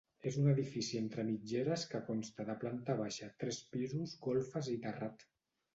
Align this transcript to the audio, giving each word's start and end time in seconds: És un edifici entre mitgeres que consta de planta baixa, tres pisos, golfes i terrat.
És 0.29 0.37
un 0.43 0.47
edifici 0.53 0.97
entre 1.01 1.25
mitgeres 1.27 1.85
que 1.93 2.01
consta 2.09 2.49
de 2.49 2.57
planta 2.65 2.97
baixa, 3.05 3.33
tres 3.45 3.61
pisos, 3.77 4.19
golfes 4.29 4.77
i 4.77 4.81
terrat. 4.89 5.31